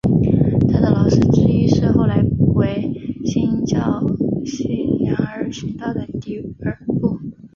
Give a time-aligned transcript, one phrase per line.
[0.73, 2.23] 他的老师之一是后来
[2.55, 2.91] 为
[3.23, 4.03] 新教
[4.43, 6.41] 信仰而殉道的迪
[6.99, 7.19] 布尔。